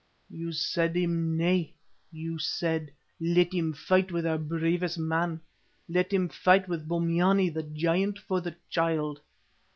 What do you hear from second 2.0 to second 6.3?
you said, 'Let him fight with our bravest man, let him